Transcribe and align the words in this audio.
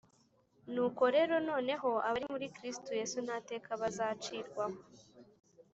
Nuko 0.73 1.03
rero 1.15 1.35
noneho 1.49 1.89
abari 2.07 2.25
muri 2.33 2.47
Kristo 2.55 2.89
Yesu 2.99 3.17
nta 3.25 3.37
teka 3.49 3.71
bazacirwaho 3.81 4.77